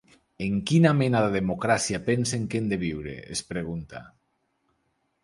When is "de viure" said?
2.71-3.13